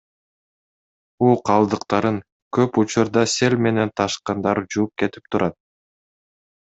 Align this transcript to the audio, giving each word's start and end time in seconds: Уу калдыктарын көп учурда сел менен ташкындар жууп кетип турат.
Уу 1.25 1.33
калдыктарын 1.49 2.17
көп 2.57 2.79
учурда 2.83 3.25
сел 3.33 3.57
менен 3.65 3.93
ташкындар 4.01 4.63
жууп 4.77 4.95
кетип 5.03 5.29
турат. 5.37 5.59